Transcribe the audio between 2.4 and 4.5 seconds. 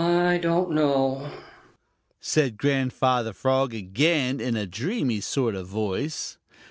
Grandfather Frog again,